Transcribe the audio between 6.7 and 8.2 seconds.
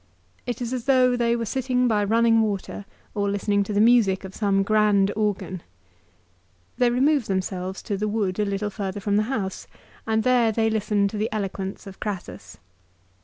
They remove themselves to a